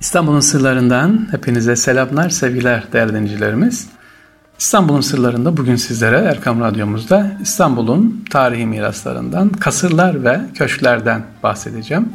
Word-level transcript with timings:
İstanbul'un 0.00 0.40
sırlarından 0.40 1.28
hepinize 1.30 1.76
selamlar, 1.76 2.30
sevgiler 2.30 2.84
değerli 2.92 3.12
dinleyicilerimiz. 3.12 3.88
İstanbul'un 4.58 5.00
sırlarında 5.00 5.56
bugün 5.56 5.76
sizlere 5.76 6.16
Erkam 6.16 6.60
Radyomuzda 6.60 7.32
İstanbul'un 7.42 8.24
tarihi 8.30 8.66
miraslarından, 8.66 9.48
kasırlar 9.48 10.24
ve 10.24 10.40
köşklerden 10.54 11.22
bahsedeceğim. 11.42 12.08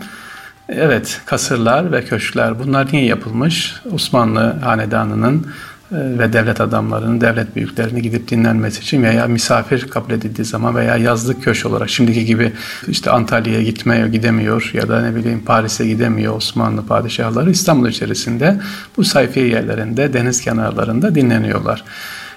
Evet, 0.69 1.21
kasırlar 1.25 1.91
ve 1.91 2.05
köşkler 2.05 2.59
bunlar 2.59 2.87
niye 2.91 3.05
yapılmış? 3.05 3.75
Osmanlı 3.93 4.55
Hanedanı'nın 4.63 5.47
ve 5.91 6.33
devlet 6.33 6.61
adamlarının, 6.61 7.21
devlet 7.21 7.55
büyüklerinin 7.55 8.01
gidip 8.01 8.27
dinlenmesi 8.27 8.81
için 8.81 9.03
veya 9.03 9.27
misafir 9.27 9.87
kabul 9.87 10.13
edildiği 10.13 10.45
zaman 10.45 10.75
veya 10.75 10.97
yazlık 10.97 11.43
köşk 11.43 11.65
olarak 11.65 11.89
şimdiki 11.89 12.25
gibi 12.25 12.53
işte 12.87 13.11
Antalya'ya 13.11 13.61
gitmiyor, 13.61 14.07
gidemiyor 14.07 14.71
ya 14.73 14.89
da 14.89 15.01
ne 15.01 15.15
bileyim 15.15 15.45
Paris'e 15.45 15.87
gidemiyor 15.87 16.35
Osmanlı 16.35 16.85
padişahları 16.85 17.51
İstanbul 17.51 17.87
içerisinde 17.87 18.59
bu 18.97 19.03
sayfiye 19.03 19.47
yerlerinde, 19.47 20.13
deniz 20.13 20.41
kenarlarında 20.41 21.15
dinleniyorlar. 21.15 21.83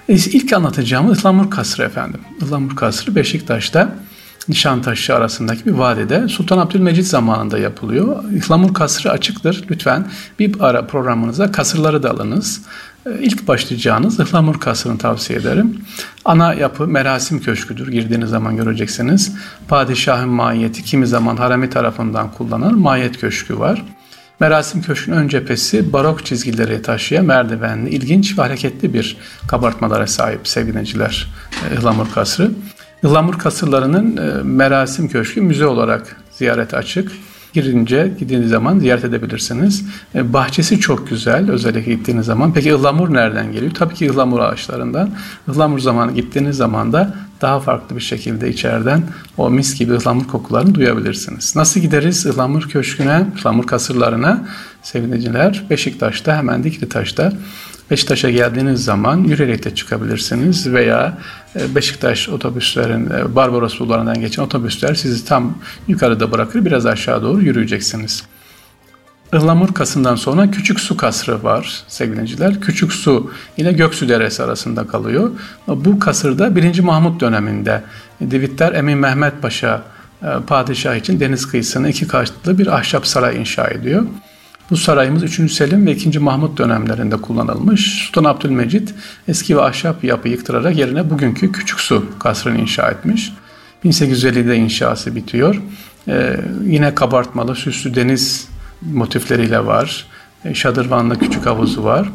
E, 0.08 0.14
ilk 0.14 0.52
anlatacağımız 0.52 1.18
Ihlamur 1.18 1.50
Kasrı 1.50 1.82
efendim. 1.82 2.20
Ihlamur 2.42 2.76
Kasrı 2.76 3.14
Beşiktaş'ta 3.14 3.94
Nişantaşı 4.48 5.14
arasındaki 5.14 5.66
bir 5.66 5.72
vadide 5.72 6.28
Sultan 6.28 6.58
Abdülmecit 6.58 7.06
zamanında 7.06 7.58
yapılıyor. 7.58 8.24
İhlamur 8.32 8.74
kasrı 8.74 9.10
açıktır. 9.10 9.64
Lütfen 9.70 10.06
bir 10.38 10.54
ara 10.60 10.86
programınıza 10.86 11.52
kasırları 11.52 12.02
da 12.02 12.10
alınız. 12.10 12.62
Ee, 13.06 13.10
ilk 13.20 13.48
başlayacağınız 13.48 14.20
ıhlamur 14.20 14.60
kasrını 14.60 14.98
tavsiye 14.98 15.38
ederim. 15.38 15.84
Ana 16.24 16.54
yapı 16.54 16.86
merasim 16.86 17.40
köşküdür. 17.40 17.92
Girdiğiniz 17.92 18.30
zaman 18.30 18.56
göreceksiniz. 18.56 19.32
Padişahın 19.68 20.28
mahiyeti 20.28 20.84
kimi 20.84 21.06
zaman 21.06 21.36
harami 21.36 21.70
tarafından 21.70 22.32
kullanılan 22.32 22.78
mahiyet 22.78 23.20
köşkü 23.20 23.58
var. 23.58 23.84
Merasim 24.40 24.82
Köşkü'nün 24.82 25.16
ön 25.16 25.28
cephesi 25.28 25.92
barok 25.92 26.26
çizgileri 26.26 26.82
taşıyan 26.82 27.24
merdivenli, 27.24 27.90
ilginç 27.90 28.38
ve 28.38 28.42
hareketli 28.42 28.94
bir 28.94 29.16
kabartmalara 29.48 30.06
sahip 30.06 30.48
sevgiliciler 30.48 31.28
Ihlamur 31.78 32.10
Kasrı. 32.14 32.50
Ihlamur 33.04 33.38
Kasırlarının 33.38 34.16
e, 34.16 34.42
Merasim 34.42 35.08
Köşkü 35.08 35.40
müze 35.40 35.66
olarak 35.66 36.16
ziyarete 36.30 36.76
açık. 36.76 37.12
Girince 37.54 38.12
gittiğiniz 38.18 38.50
zaman 38.50 38.78
ziyaret 38.78 39.04
edebilirsiniz. 39.04 39.84
E, 40.14 40.32
bahçesi 40.32 40.80
çok 40.80 41.08
güzel 41.08 41.50
özellikle 41.50 41.94
gittiğiniz 41.94 42.26
zaman. 42.26 42.52
Peki 42.52 42.74
ıhlamur 42.74 43.14
nereden 43.14 43.52
geliyor? 43.52 43.72
Tabii 43.74 43.94
ki 43.94 44.10
ıhlamur 44.10 44.38
ağaçlarından. 44.38 45.10
Ihlamur 45.50 45.78
zamanı 45.78 46.12
gittiğiniz 46.12 46.56
zaman 46.56 46.92
da 46.92 47.14
daha 47.40 47.60
farklı 47.60 47.96
bir 47.96 48.00
şekilde 48.00 48.48
içeriden 48.48 49.02
o 49.36 49.50
mis 49.50 49.78
gibi 49.78 49.92
ıhlamur 49.92 50.24
kokularını 50.24 50.74
duyabilirsiniz. 50.74 51.56
Nasıl 51.56 51.80
gideriz 51.80 52.26
ıhlamur 52.26 52.62
köşküne, 52.62 53.26
ıhlamur 53.38 53.66
kasırlarına? 53.66 54.44
Sevgiliciler 54.82 55.64
Beşiktaş'ta 55.70 56.36
hemen 56.36 56.64
Dikilitaş'ta 56.64 57.32
Beşiktaş'a 57.90 58.30
geldiğiniz 58.30 58.84
zaman 58.84 59.24
yürüyerek 59.24 59.64
de 59.64 59.74
çıkabilirsiniz 59.74 60.72
veya 60.72 61.18
e, 61.56 61.74
Beşiktaş 61.74 62.28
otobüslerin, 62.28 63.10
e, 63.10 63.34
Barbaros 63.34 63.80
yollarından 63.80 64.20
geçen 64.20 64.42
otobüsler 64.42 64.94
sizi 64.94 65.24
tam 65.24 65.58
yukarıda 65.88 66.32
bırakır, 66.32 66.64
biraz 66.64 66.86
aşağı 66.86 67.22
doğru 67.22 67.42
yürüyeceksiniz. 67.42 68.24
Ihlamur 69.32 69.74
Kası'ndan 69.74 70.16
sonra 70.16 70.50
Küçük 70.50 70.80
Su 70.80 70.96
Kasrı 70.96 71.44
var 71.44 71.82
sevgiliciler. 71.88 72.60
Küçük 72.60 72.92
Su 72.92 73.30
ile 73.56 73.72
Göksu 73.72 74.08
Deresi 74.08 74.42
arasında 74.42 74.86
kalıyor. 74.86 75.30
Bu 75.68 75.98
kasırda 75.98 76.56
1. 76.56 76.80
Mahmut 76.80 77.20
döneminde 77.20 77.82
Divitler 78.30 78.72
Emin 78.72 78.98
Mehmet 78.98 79.42
Paşa 79.42 79.82
e, 80.22 80.26
padişah 80.46 80.96
için 80.96 81.20
deniz 81.20 81.46
kıyısına 81.46 81.88
iki 81.88 82.08
katlı 82.08 82.58
bir 82.58 82.66
ahşap 82.66 83.06
saray 83.06 83.40
inşa 83.40 83.68
ediyor. 83.68 84.06
Bu 84.74 84.78
sarayımız 84.78 85.22
3. 85.22 85.52
Selim 85.52 85.86
ve 85.86 85.92
2. 85.92 86.18
Mahmut 86.18 86.58
dönemlerinde 86.58 87.16
kullanılmış. 87.16 88.04
Sultan 88.06 88.24
Abdülmecit 88.24 88.94
eski 89.28 89.56
ve 89.56 89.62
ahşap 89.62 90.04
yapı 90.04 90.28
yıktırarak 90.28 90.76
yerine 90.76 91.10
bugünkü 91.10 91.52
Küçük 91.52 91.80
Su 91.80 92.06
kasrını 92.18 92.58
inşa 92.58 92.90
etmiş. 92.90 93.32
1850'de 93.84 94.56
inşası 94.56 95.16
bitiyor. 95.16 95.62
Ee, 96.08 96.36
yine 96.64 96.94
kabartmalı 96.94 97.54
süslü 97.54 97.94
deniz 97.94 98.48
motifleriyle 98.82 99.66
var. 99.66 100.06
E, 100.44 100.54
şadırvanlı 100.54 101.18
küçük 101.18 101.46
havuzu 101.46 101.84
var. 101.84 102.10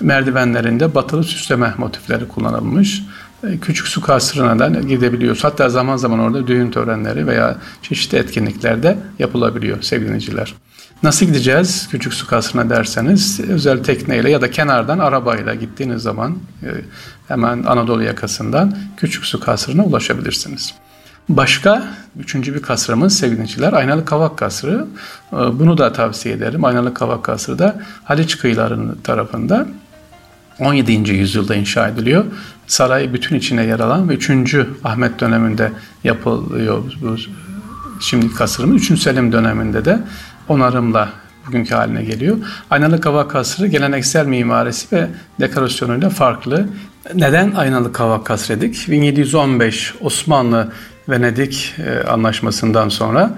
Merdivenlerinde 0.00 0.94
batılı 0.94 1.24
süsleme 1.24 1.74
motifleri 1.78 2.28
kullanılmış. 2.28 3.02
E, 3.44 3.58
küçük 3.58 3.86
su 3.86 4.00
kasrına 4.00 4.58
da 4.58 4.80
gidebiliyoruz. 4.80 5.44
Hatta 5.44 5.68
zaman 5.68 5.96
zaman 5.96 6.18
orada 6.18 6.46
düğün 6.46 6.70
törenleri 6.70 7.26
veya 7.26 7.56
çeşitli 7.82 8.18
etkinliklerde 8.18 8.98
yapılabiliyor 9.18 9.82
sevgiliciler. 9.82 10.54
Nasıl 11.02 11.26
gideceğiz 11.26 11.88
küçük 11.90 12.14
su 12.14 12.26
kasrına 12.26 12.70
derseniz 12.70 13.40
özel 13.40 13.84
tekneyle 13.84 14.30
ya 14.30 14.40
da 14.40 14.50
kenardan 14.50 14.98
arabayla 14.98 15.54
gittiğiniz 15.54 16.02
zaman 16.02 16.38
e, 16.62 16.68
hemen 17.28 17.62
Anadolu 17.62 18.02
yakasından 18.02 18.76
küçük 18.96 19.24
su 19.24 19.40
kasrına 19.40 19.84
ulaşabilirsiniz. 19.84 20.74
Başka 21.28 21.84
üçüncü 22.18 22.54
bir 22.54 22.62
kasrımız 22.62 23.18
sevgiliciler 23.18 23.72
Aynalı 23.72 24.04
Kavak 24.04 24.38
Kasrı. 24.38 24.86
E, 25.32 25.36
bunu 25.36 25.78
da 25.78 25.92
tavsiye 25.92 26.34
ederim. 26.34 26.64
Aynalı 26.64 26.94
Kavak 26.94 27.24
Kasrı 27.24 27.58
da 27.58 27.82
Haliç 28.04 28.38
kıyılarının 28.38 28.98
tarafında 29.04 29.66
17. 30.60 31.12
yüzyılda 31.12 31.54
inşa 31.54 31.88
ediliyor. 31.88 32.24
Saray 32.66 33.12
bütün 33.12 33.36
içine 33.36 33.64
yer 33.64 33.80
alan 33.80 34.08
ve 34.08 34.14
3. 34.14 34.56
Ahmet 34.84 35.20
döneminde 35.20 35.72
yapılıyor 36.04 36.82
bu 37.00 37.16
şimdi 38.00 38.34
kasrımız. 38.34 38.90
3. 38.90 39.00
Selim 39.00 39.32
döneminde 39.32 39.84
de 39.84 39.98
onarımla 40.48 41.08
bugünkü 41.46 41.74
haline 41.74 42.04
geliyor. 42.04 42.36
Aynalı 42.70 43.00
kavak 43.00 43.30
kasrı 43.30 43.66
geleneksel 43.66 44.26
mimarisi 44.26 44.96
ve 44.96 45.08
dekorasyonuyla 45.40 46.10
farklı. 46.10 46.68
Neden 47.14 47.52
aynalı 47.52 47.92
kavak 47.92 48.26
kasredik? 48.26 48.88
1715 48.88 49.94
Osmanlı 50.00 50.72
Venedik 51.08 51.74
e, 51.78 52.08
anlaşmasından 52.08 52.88
sonra 52.88 53.30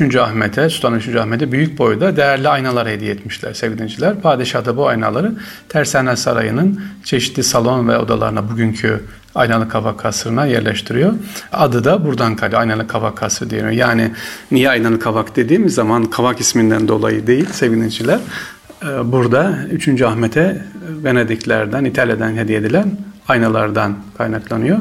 3. 0.00 0.16
Ahmet'e, 0.16 0.68
Sultan 0.68 0.94
3. 0.94 1.16
Ahmet'e 1.16 1.52
büyük 1.52 1.78
boyda 1.78 2.16
değerli 2.16 2.48
aynalar 2.48 2.88
hediye 2.88 3.12
etmişler 3.12 3.54
sevgili. 3.54 4.20
Padişah 4.20 4.64
da 4.64 4.76
bu 4.76 4.88
aynaları 4.88 5.32
Tersane 5.68 6.16
Sarayı'nın 6.16 6.80
çeşitli 7.04 7.42
salon 7.42 7.88
ve 7.88 7.98
odalarına 7.98 8.50
bugünkü 8.50 9.04
aynalı 9.34 9.68
kavak 9.68 9.98
kasrına 9.98 10.46
yerleştiriyor. 10.46 11.12
Adı 11.52 11.84
da 11.84 12.04
buradan 12.04 12.36
kalıyor. 12.36 12.60
Aynalı 12.60 12.86
kavak 12.86 13.16
kasrı 13.16 13.50
deniyor. 13.50 13.70
Yani 13.70 14.10
niye 14.50 14.70
aynalı 14.70 15.00
kavak 15.00 15.36
dediğimiz 15.36 15.74
zaman 15.74 16.04
kavak 16.04 16.40
isminden 16.40 16.88
dolayı 16.88 17.26
değil 17.26 17.46
sevgili. 17.52 18.12
E, 18.12 19.12
burada 19.12 19.58
3. 19.70 20.02
Ahmet'e 20.02 20.62
Venediklerden, 21.04 21.84
İtalya'dan 21.84 22.36
hediye 22.36 22.58
edilen 22.58 22.98
aynalardan 23.28 23.96
kaynaklanıyor. 24.18 24.78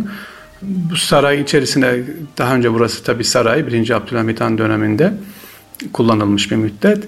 Bu 0.63 0.95
saray 0.95 1.41
içerisinde 1.41 2.03
daha 2.37 2.55
önce 2.55 2.73
burası 2.73 3.03
tabi 3.03 3.23
saray 3.23 3.67
1. 3.67 3.89
Abdülhamit 3.89 4.41
Han 4.41 4.57
döneminde 4.57 5.13
kullanılmış 5.93 6.51
bir 6.51 6.55
müddet. 6.55 7.03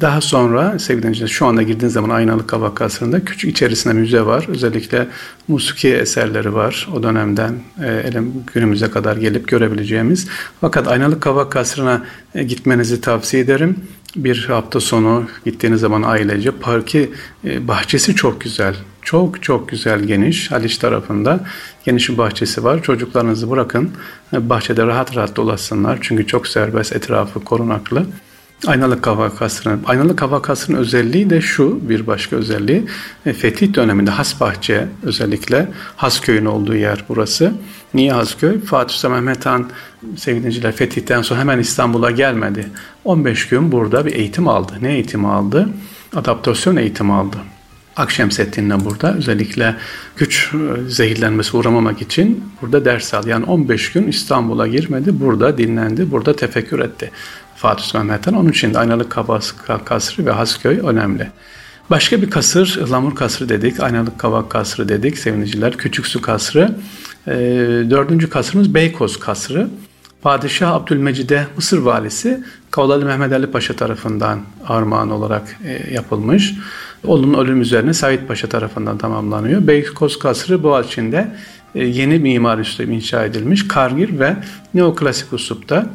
Daha 0.00 0.20
sonra 0.20 0.78
sevgili 0.78 1.28
şu 1.28 1.46
anda 1.46 1.62
girdiğiniz 1.62 1.92
zaman 1.92 2.10
Aynalı 2.10 2.46
Kavak 2.46 2.76
Kasrı'nda 2.76 3.24
küçük 3.24 3.50
içerisinde 3.50 3.94
müze 3.94 4.26
var. 4.26 4.44
Özellikle 4.48 5.06
musiki 5.48 5.88
eserleri 5.88 6.54
var. 6.54 6.88
O 6.94 7.02
dönemden 7.02 7.54
e, 7.84 8.12
günümüze 8.54 8.90
kadar 8.90 9.16
gelip 9.16 9.48
görebileceğimiz. 9.48 10.28
Fakat 10.60 10.88
Aynalı 10.88 11.20
Kavak 11.20 11.52
Kasrı'na 11.52 12.04
e, 12.34 12.42
gitmenizi 12.42 13.00
tavsiye 13.00 13.42
ederim. 13.42 13.76
Bir 14.16 14.44
hafta 14.44 14.80
sonu 14.80 15.26
gittiğiniz 15.44 15.80
zaman 15.80 16.02
ailece 16.02 16.50
parki 16.50 17.10
e, 17.44 17.68
bahçesi 17.68 18.14
çok 18.14 18.40
güzel. 18.40 18.74
Çok 19.06 19.42
çok 19.42 19.68
güzel 19.68 20.02
geniş 20.02 20.50
Haliç 20.50 20.78
tarafında 20.78 21.40
geniş 21.84 22.08
bir 22.08 22.18
bahçesi 22.18 22.64
var. 22.64 22.82
Çocuklarınızı 22.82 23.50
bırakın 23.50 23.90
bahçede 24.32 24.86
rahat 24.86 25.16
rahat 25.16 25.36
dolaşsınlar. 25.36 25.98
Çünkü 26.00 26.26
çok 26.26 26.46
serbest 26.46 26.96
etrafı 26.96 27.44
korunaklı. 27.44 28.06
Aynalı 28.66 29.00
Kavak 29.00 29.38
Kasrı'nın. 29.38 29.82
Aynalı 29.86 30.16
Kavak 30.16 30.44
Kasrı'nın 30.44 30.78
özelliği 30.78 31.30
de 31.30 31.40
şu 31.40 31.88
bir 31.88 32.06
başka 32.06 32.36
özelliği. 32.36 32.84
E, 33.26 33.32
Fetih 33.32 33.74
döneminde 33.74 34.10
Hasbahçe 34.10 34.88
özellikle 35.02 35.68
Hasköy'ün 35.96 36.44
olduğu 36.44 36.76
yer 36.76 37.04
burası. 37.08 37.52
Niye 37.94 38.12
Hasköy? 38.12 38.60
Fatih 38.60 38.94
Sultan 38.94 39.12
Mehmet 39.12 39.46
Han 39.46 39.70
sevgiliciler 40.16 40.72
Fetih'ten 40.72 41.22
sonra 41.22 41.40
hemen 41.40 41.58
İstanbul'a 41.58 42.10
gelmedi. 42.10 42.68
15 43.04 43.48
gün 43.48 43.72
burada 43.72 44.06
bir 44.06 44.14
eğitim 44.14 44.48
aldı. 44.48 44.72
Ne 44.82 44.92
eğitimi 44.92 45.28
aldı? 45.28 45.68
Adaptasyon 46.16 46.76
eğitimi 46.76 47.12
aldı. 47.12 47.36
Akşemseddin'le 47.96 48.84
burada 48.84 49.14
özellikle 49.14 49.76
güç 50.16 50.50
e, 50.54 50.90
zehirlenmesi 50.90 51.56
uğramamak 51.56 52.02
için 52.02 52.44
burada 52.62 52.84
ders 52.84 53.14
aldı. 53.14 53.28
Yani 53.28 53.44
15 53.44 53.92
gün 53.92 54.08
İstanbul'a 54.08 54.66
girmedi, 54.66 55.20
burada 55.20 55.58
dinlendi, 55.58 56.10
burada 56.10 56.36
tefekkür 56.36 56.80
etti. 56.80 57.10
Fatih 57.56 57.84
Sultan 57.84 58.06
Mehmet 58.06 58.26
Han. 58.26 58.34
Onun 58.34 58.50
için 58.50 58.74
de 58.74 58.78
Aynalı 58.78 59.08
Kabas, 59.08 59.52
Kasrı 59.84 60.26
ve 60.26 60.30
Hasköy 60.30 60.78
önemli. 60.78 61.30
Başka 61.90 62.22
bir 62.22 62.30
kasır, 62.30 62.78
Ihlamur 62.82 63.14
Kasrı 63.14 63.48
dedik, 63.48 63.80
Aynalık 63.80 64.18
Kavak 64.18 64.50
Kasrı 64.50 64.88
dedik 64.88 65.18
sevgiliciler, 65.18 65.76
Küçük 65.76 66.06
Su 66.06 66.22
Kasrı. 66.22 66.74
E, 67.26 67.32
dördüncü 67.90 68.30
kasrımız 68.30 68.74
Beykoz 68.74 69.20
Kasrı. 69.20 69.68
Padişah 70.22 70.72
Abdülmecid'e 70.72 71.46
Mısır 71.56 71.78
valisi 71.78 72.44
Kavalalı 72.76 73.04
Mehmet 73.04 73.32
Ali 73.32 73.46
Paşa 73.46 73.76
tarafından 73.76 74.40
armağan 74.66 75.10
olarak 75.10 75.56
e, 75.64 75.94
yapılmış. 75.94 76.54
Onun 77.06 77.34
ölüm 77.34 77.60
üzerine 77.60 77.94
Said 77.94 78.26
Paşa 78.28 78.48
tarafından 78.48 78.98
tamamlanıyor. 78.98 79.66
Beykoz 79.66 80.18
Kasrı 80.18 80.62
Boğaziçi'nde 80.62 81.36
e, 81.74 81.84
yeni 81.84 82.18
mimari 82.18 82.60
üslubu 82.60 82.90
inşa 82.90 83.24
edilmiş. 83.24 83.68
Kargir 83.68 84.18
ve 84.18 84.36
neoklasik 84.74 85.32
uslupta 85.32 85.90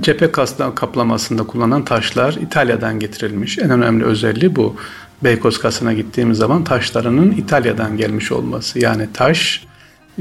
cephe 0.00 0.32
kaplamasında 0.74 1.42
kullanılan 1.42 1.84
taşlar 1.84 2.32
İtalya'dan 2.34 3.00
getirilmiş. 3.00 3.58
En 3.58 3.70
önemli 3.70 4.04
özelliği 4.04 4.56
bu. 4.56 4.76
Beykoz 5.24 5.58
Kasrı'na 5.58 5.92
gittiğimiz 5.92 6.38
zaman 6.38 6.64
taşlarının 6.64 7.30
İtalya'dan 7.30 7.96
gelmiş 7.96 8.32
olması. 8.32 8.78
Yani 8.78 9.08
taş 9.14 9.64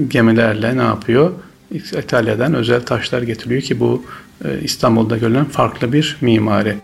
gemilerle 0.07 0.77
ne 0.77 0.83
yapıyor? 0.83 1.31
İtalya'dan 1.71 2.53
özel 2.53 2.81
taşlar 2.81 3.21
getiriyor 3.21 3.61
ki 3.61 3.79
bu 3.79 4.05
e, 4.45 4.59
İstanbul'da 4.61 5.17
görülen 5.17 5.45
farklı 5.45 5.93
bir 5.93 6.17
mimari. 6.21 6.75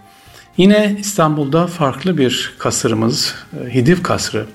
Yine 0.57 0.95
İstanbul'da 1.00 1.68
farklı 1.68 2.18
bir 2.18 2.53
kasırımız 2.59 3.35
Hidiv 3.74 4.03
Kasrı. 4.03 4.45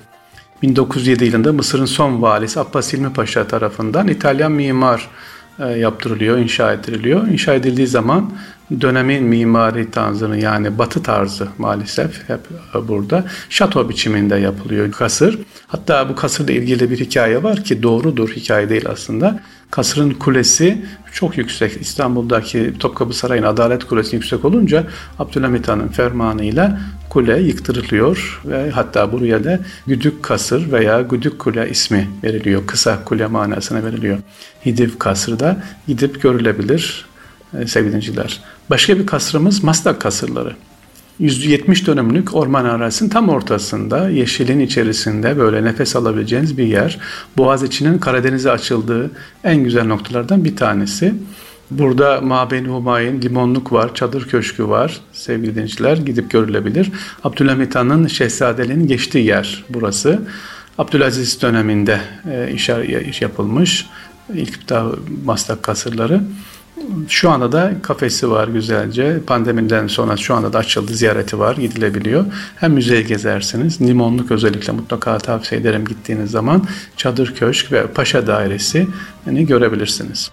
1907 0.63 1.25
yılında 1.25 1.53
Mısır'ın 1.53 1.85
son 1.85 2.23
valisi 2.23 2.61
Abbas 2.61 2.95
İlmi 2.95 3.13
Paşa 3.13 3.47
tarafından 3.47 4.09
İtalyan 4.09 4.53
mimar 4.53 5.09
e, 5.59 5.69
yaptırılıyor, 5.69 6.39
inşa 6.39 6.73
ediliyor. 6.73 7.27
İnşa 7.27 7.55
edildiği 7.55 7.87
zaman 7.87 8.33
dönemin 8.81 9.25
mimari 9.25 9.91
tarzını 9.91 10.39
yani 10.39 10.79
batı 10.79 11.03
tarzı 11.03 11.49
maalesef 11.59 12.29
hep 12.29 12.41
burada 12.89 13.25
şato 13.49 13.89
biçiminde 13.89 14.37
yapılıyor 14.37 14.93
kasır. 14.93 15.39
Hatta 15.67 16.09
bu 16.09 16.15
kasırla 16.15 16.53
ilgili 16.53 16.91
bir 16.91 17.01
hikaye 17.01 17.43
var 17.43 17.65
ki 17.65 17.83
doğrudur 17.83 18.29
hikaye 18.29 18.69
değil 18.69 18.85
aslında. 18.89 19.41
Kasırın 19.71 20.11
kulesi 20.11 20.85
çok 21.13 21.39
yüksek. 21.39 21.81
İstanbul'daki 21.81 22.75
Topkapı 22.79 23.15
Sarayı'nın 23.15 23.47
Adalet 23.47 23.85
Kulesi 23.85 24.17
yüksek 24.17 24.45
olunca 24.45 24.87
Abdülhamit 25.19 25.69
Han'ın 25.69 25.89
fermanıyla 25.89 26.81
kule 27.11 27.41
yıktırılıyor 27.41 28.43
ve 28.45 28.71
hatta 28.71 29.13
buraya 29.13 29.45
da 29.45 29.61
Güdük 29.87 30.23
Kasır 30.23 30.73
veya 30.73 31.03
Güdük 31.03 31.39
Kule 31.39 31.71
ismi 31.71 32.11
veriliyor. 32.25 32.67
Kısa 32.67 33.05
kule 33.05 33.27
manasına 33.27 33.85
veriliyor. 33.85 34.19
Hidiv 34.67 34.91
Kasır'da 34.99 35.63
gidip 35.87 36.23
görülebilir 36.23 37.07
e, 37.59 37.67
sevgili 37.67 37.93
dinciler. 37.93 38.41
Başka 38.71 38.99
bir 38.99 39.07
kasrımız 39.07 39.65
Maslak 39.65 40.01
kasırları. 40.01 40.57
170 41.19 41.87
dönümlük 41.87 42.35
orman 42.35 42.65
arazisinin 42.65 43.11
tam 43.11 43.29
ortasında, 43.29 44.11
yeşilin 44.11 44.61
içerisinde 44.61 45.39
böyle 45.39 45.65
nefes 45.65 45.97
alabileceğiniz 45.97 46.59
bir 46.59 46.67
yer. 46.67 46.99
Boğaziçi'nin 47.37 47.99
Karadeniz'e 47.99 48.51
açıldığı 48.51 49.11
en 49.45 49.65
güzel 49.65 49.87
noktalardan 49.87 50.45
bir 50.45 50.57
tanesi. 50.57 51.15
Burada 51.71 52.21
Mabeni 52.21 52.69
Humayun 52.69 53.23
limonluk 53.23 53.73
var, 53.73 53.95
çadır 53.95 54.29
köşkü 54.29 54.69
var 54.69 55.01
sevgili 55.13 55.55
dinleyiciler 55.55 55.97
gidip 55.97 56.31
görülebilir. 56.31 56.91
Abdülhamit 57.25 57.75
Han'ın 57.75 58.07
şehzadeliğinin 58.07 58.87
geçtiği 58.87 59.27
yer 59.27 59.65
burası. 59.69 60.23
Abdülaziz 60.79 61.43
döneminde 61.43 62.01
e, 62.31 62.53
iş 63.11 63.23
yapılmış 63.23 63.87
ilk 64.35 64.69
daha 64.69 64.87
Maslak 65.25 65.63
kasırları. 65.63 66.21
Şu 67.09 67.31
anda 67.31 67.53
da 67.53 67.73
kafesi 67.83 68.31
var 68.31 68.49
güzelce. 68.49 69.21
Pandemiden 69.27 69.87
sonra 69.87 70.17
şu 70.17 70.35
anda 70.35 70.53
da 70.53 70.59
açıldı, 70.59 70.95
ziyareti 70.95 71.39
var, 71.39 71.57
gidilebiliyor. 71.57 72.25
Hem 72.57 72.73
müzeyi 72.73 73.07
gezersiniz. 73.07 73.81
Limonluk 73.81 74.31
özellikle 74.31 74.73
mutlaka 74.73 75.19
tavsiye 75.19 75.61
ederim 75.61 75.85
gittiğiniz 75.85 76.31
zaman. 76.31 76.65
Çadır 76.97 77.35
Köşk 77.35 77.73
ve 77.73 77.87
Paşa 77.87 78.27
Dairesi 78.27 78.87
yani 79.27 79.47
görebilirsiniz. 79.47 80.31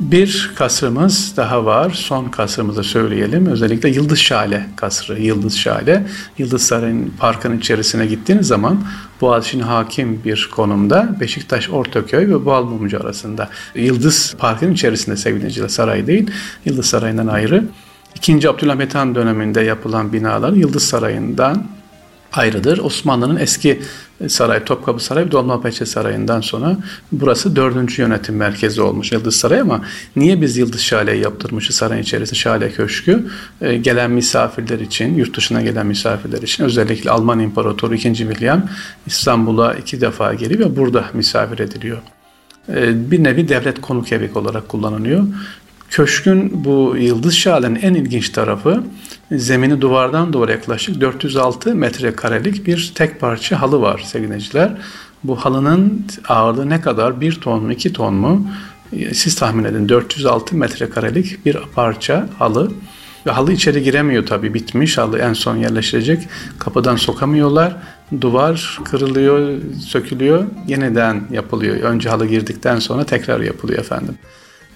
Bir 0.00 0.50
kasrımız 0.54 1.36
daha 1.36 1.64
var. 1.64 1.90
Son 1.90 2.28
kasrımızı 2.28 2.82
söyleyelim. 2.82 3.46
Özellikle 3.46 3.88
Yıldız 3.88 4.18
Şale 4.18 4.66
kasrı. 4.76 5.20
Yıldız 5.20 5.56
Şale. 5.56 6.06
Yıldız 6.38 6.62
Sarayı'nın 6.62 7.12
parkın 7.18 7.58
içerisine 7.58 8.06
gittiğiniz 8.06 8.46
zaman 8.46 8.84
Boğaziçi'nin 9.20 9.62
hakim 9.62 10.24
bir 10.24 10.50
konumda 10.54 11.16
Beşiktaş, 11.20 11.70
Ortaköy 11.70 12.28
ve 12.28 12.44
Boğalmumcu 12.44 13.00
arasında. 13.00 13.48
Yıldız 13.74 14.36
Park'ın 14.38 14.72
içerisinde 14.72 15.16
sevgili 15.16 15.68
saray 15.68 16.06
değil. 16.06 16.30
Yıldız 16.64 16.86
Sarayı'ndan 16.86 17.26
ayrı. 17.26 17.64
İkinci 18.14 18.48
Abdülhamit 18.48 18.94
Han 18.94 19.14
döneminde 19.14 19.60
yapılan 19.60 20.12
binalar 20.12 20.52
Yıldız 20.52 20.82
Sarayı'ndan 20.82 21.77
ayrıdır. 22.32 22.78
Osmanlı'nın 22.78 23.36
eski 23.36 23.80
saray, 24.28 24.64
Topkapı 24.64 25.04
Sarayı 25.04 25.30
Dolmabahçe 25.30 25.86
Sarayı'ndan 25.86 26.40
sonra 26.40 26.76
burası 27.12 27.56
dördüncü 27.56 28.02
yönetim 28.02 28.36
merkezi 28.36 28.82
olmuş 28.82 29.12
Yıldız 29.12 29.36
Sarayı 29.36 29.62
ama 29.62 29.80
niye 30.16 30.40
biz 30.40 30.56
Yıldız 30.56 30.80
Şale'yi 30.80 31.22
yaptırmışız 31.22 31.76
sarayın 31.76 32.02
içerisinde 32.02 32.38
Şale 32.38 32.70
Köşkü? 32.70 33.26
E, 33.60 33.76
gelen 33.76 34.10
misafirler 34.10 34.80
için, 34.80 35.14
yurt 35.14 35.36
dışına 35.36 35.62
gelen 35.62 35.86
misafirler 35.86 36.42
için 36.42 36.64
özellikle 36.64 37.10
Alman 37.10 37.40
İmparatoru 37.40 37.94
2. 37.94 38.14
William 38.14 38.62
İstanbul'a 39.06 39.74
iki 39.74 40.00
defa 40.00 40.34
geliyor 40.34 40.60
ve 40.60 40.76
burada 40.76 41.04
misafir 41.14 41.58
ediliyor. 41.58 41.98
E, 42.68 43.10
bir 43.10 43.24
nevi 43.24 43.48
devlet 43.48 43.80
konuk 43.80 44.12
evi 44.12 44.30
olarak 44.34 44.68
kullanılıyor. 44.68 45.24
Köşkün 45.90 46.64
bu 46.64 46.96
Yıldız 46.98 47.34
Şale'nin 47.34 47.78
en 47.82 47.94
ilginç 47.94 48.28
tarafı 48.28 48.82
zemini 49.32 49.80
duvardan 49.80 50.32
duvara 50.32 50.52
yaklaşık 50.52 51.00
406 51.00 51.74
metrekarelik 51.74 52.66
bir 52.66 52.92
tek 52.94 53.20
parça 53.20 53.60
halı 53.60 53.80
var 53.80 53.98
sevgiliciler. 53.98 54.72
Bu 55.24 55.36
halının 55.36 56.06
ağırlığı 56.28 56.70
ne 56.70 56.80
kadar? 56.80 57.20
1 57.20 57.40
ton 57.40 57.62
mu 57.62 57.72
2 57.72 57.92
ton 57.92 58.14
mu? 58.14 58.46
Siz 59.12 59.34
tahmin 59.34 59.64
edin 59.64 59.88
406 59.88 60.56
metrekarelik 60.56 61.46
bir 61.46 61.56
parça 61.74 62.28
halı. 62.38 62.72
Ve 63.26 63.30
halı 63.30 63.52
içeri 63.52 63.82
giremiyor 63.82 64.26
tabii 64.26 64.54
bitmiş 64.54 64.98
halı 64.98 65.18
en 65.18 65.32
son 65.32 65.56
yerleştirecek. 65.56 66.28
Kapıdan 66.58 66.96
sokamıyorlar. 66.96 67.76
Duvar 68.20 68.78
kırılıyor, 68.84 69.58
sökülüyor, 69.86 70.44
yeniden 70.66 71.22
yapılıyor. 71.30 71.76
Önce 71.76 72.08
halı 72.08 72.26
girdikten 72.26 72.78
sonra 72.78 73.04
tekrar 73.04 73.40
yapılıyor 73.40 73.78
efendim. 73.78 74.14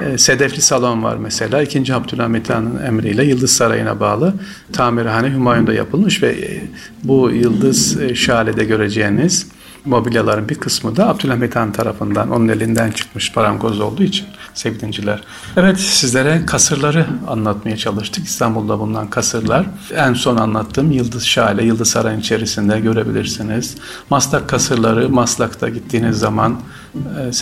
E, 0.02 0.18
sedefli 0.18 0.62
salon 0.62 1.02
var 1.02 1.16
mesela. 1.16 1.62
2. 1.62 1.94
Abdülhamit 1.94 2.50
Han'ın 2.50 2.84
emriyle 2.84 3.24
Yıldız 3.24 3.50
Sarayı'na 3.50 4.00
bağlı 4.00 4.34
tamirhane 4.72 5.30
Hümayun'da 5.30 5.72
yapılmış 5.72 6.22
ve 6.22 6.28
e, 6.28 6.62
bu 7.04 7.30
Yıldız 7.30 8.00
e, 8.00 8.14
Şale'de 8.14 8.64
göreceğiniz 8.64 9.46
mobilyaların 9.84 10.48
bir 10.48 10.54
kısmı 10.54 10.96
da 10.96 11.08
Abdülhamit 11.08 11.56
Han 11.56 11.72
tarafından 11.72 12.30
onun 12.30 12.48
elinden 12.48 12.90
çıkmış 12.90 13.32
parangoz 13.32 13.80
olduğu 13.80 14.02
için 14.02 14.26
sevgilinciler. 14.54 15.22
Evet 15.56 15.80
sizlere 15.80 16.46
kasırları 16.46 17.06
anlatmaya 17.28 17.76
çalıştık. 17.76 18.24
İstanbul'da 18.24 18.78
bulunan 18.78 19.10
kasırlar. 19.10 19.66
En 19.94 20.14
son 20.14 20.36
anlattığım 20.36 20.90
Yıldız 20.90 21.24
Şale, 21.24 21.64
Yıldız 21.64 21.88
Sarayı'nın 21.88 22.20
içerisinde 22.20 22.80
görebilirsiniz. 22.80 23.76
Maslak 24.10 24.48
kasırları, 24.48 25.08
Maslak'ta 25.08 25.68
gittiğiniz 25.68 26.18
zaman 26.18 26.60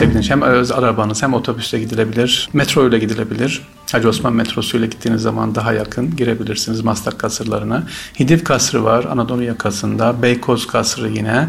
e, 0.01 0.05
hem 0.29 0.43
öz 0.43 0.73
arabanız 0.73 1.23
hem 1.23 1.35
otobüste 1.35 1.79
gidilebilir, 1.79 2.49
metro 2.53 2.89
ile 2.89 2.99
gidilebilir. 2.99 3.63
Hacı 3.93 4.09
Osman 4.09 4.33
metrosu 4.33 4.77
ile 4.77 4.87
gittiğiniz 4.87 5.23
zaman 5.23 5.55
daha 5.55 5.73
yakın 5.73 6.17
girebilirsiniz 6.17 6.81
Maslak 6.81 7.19
kasırlarına. 7.19 7.83
Hidiv 8.21 8.45
kasrı 8.45 8.85
var 8.85 9.05
Anadolu 9.05 9.43
yakasında, 9.43 10.23
Beykoz 10.23 10.67
kasrı 10.67 11.09
yine. 11.09 11.49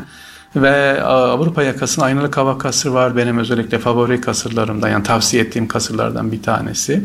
Ve 0.56 1.04
Avrupa 1.04 1.64
yakasında 1.64 2.06
aynalı 2.06 2.32
kava 2.32 2.58
kasrı 2.58 2.94
var. 2.94 3.18
Benim 3.18 3.38
özellikle 3.38 3.80
favori 3.80 4.22
kasırlarımdan 4.22 4.90
yani 4.90 5.04
tavsiye 5.04 5.44
ettiğim 5.44 5.68
kasırlardan 5.68 6.32
bir 6.32 6.42
tanesi. 6.42 7.04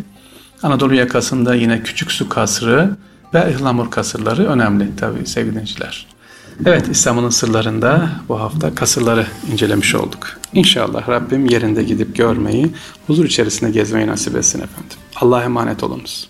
Anadolu 0.63 0.95
yakasında 0.95 1.55
yine 1.55 1.83
Küçük 1.83 2.13
Su 2.13 2.29
kasrı 2.29 2.97
ve 3.35 3.53
Ihlamur 3.53 3.91
kasırları 3.91 4.47
önemli 4.47 4.97
tabii 4.97 5.27
sevgili. 5.27 5.65
Evet 6.67 6.89
İstanbul'un 6.89 7.31
sırlarında 7.31 8.11
bu 8.29 8.41
hafta 8.41 8.75
kasırları 8.75 9.27
incelemiş 9.53 9.95
olduk. 9.95 10.39
İnşallah 10.53 11.09
Rabbim 11.09 11.47
yerinde 11.47 11.83
gidip 11.83 12.17
görmeyi, 12.17 12.73
huzur 13.07 13.25
içerisinde 13.25 13.71
gezmeyi 13.71 14.07
nasip 14.07 14.37
etsin 14.37 14.59
efendim. 14.59 14.97
Allah'a 15.17 15.43
emanet 15.43 15.83
olunuz. 15.83 16.29